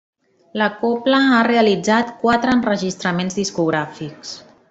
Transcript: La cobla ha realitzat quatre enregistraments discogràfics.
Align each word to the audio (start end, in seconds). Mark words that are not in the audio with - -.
La 0.61 0.69
cobla 0.79 1.19
ha 1.33 1.41
realitzat 1.49 2.09
quatre 2.23 2.57
enregistraments 2.59 3.39
discogràfics. 3.43 4.35